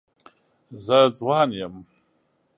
زه 0.85 0.99
ځوان 1.17 1.49
یم. 1.59 1.75